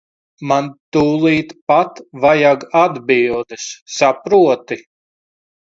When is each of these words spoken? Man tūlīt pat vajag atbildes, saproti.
Man 0.51 0.69
tūlīt 0.97 1.53
pat 1.73 2.01
vajag 2.25 2.67
atbildes, 2.83 3.71
saproti. 3.99 4.85